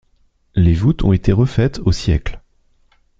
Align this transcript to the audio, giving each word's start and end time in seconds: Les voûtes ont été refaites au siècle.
Les 0.55 0.73
voûtes 0.73 1.03
ont 1.03 1.13
été 1.13 1.31
refaites 1.31 1.77
au 1.85 1.91
siècle. 1.91 2.41